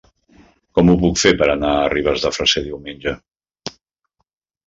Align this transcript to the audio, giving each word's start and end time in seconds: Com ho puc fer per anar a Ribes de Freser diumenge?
Com 0.77 0.87
ho 0.87 0.95
puc 1.01 1.19
fer 1.23 1.33
per 1.41 1.49
anar 1.55 1.73
a 1.81 1.91
Ribes 1.93 2.25
de 2.27 2.31
Freser 2.37 2.63
diumenge? 2.69 3.13